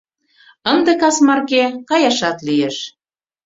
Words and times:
Ынде 0.71 0.91
кас 1.01 1.17
марке 1.27 1.63
каяшат 1.89 2.37
лиеш. 2.47 2.77